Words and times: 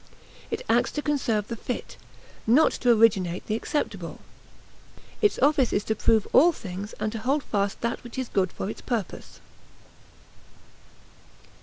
It 0.49 0.63
acts 0.67 0.91
to 0.93 1.03
conserve 1.03 1.47
the 1.47 1.55
fit, 1.55 1.95
not 2.47 2.71
to 2.71 2.89
originate 2.91 3.45
the 3.45 3.53
acceptable. 3.53 4.19
Its 5.21 5.37
office 5.37 5.71
is 5.71 5.83
to 5.83 5.95
prove 5.95 6.27
all 6.33 6.51
things 6.51 6.93
and 6.99 7.11
to 7.11 7.19
hold 7.19 7.43
fast 7.43 7.81
that 7.81 8.03
which 8.03 8.17
is 8.17 8.27
good 8.27 8.51
for 8.51 8.67
its 8.67 8.81
purpose. 8.81 9.39